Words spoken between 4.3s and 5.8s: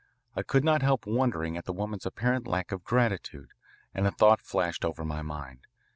flashed over my mind.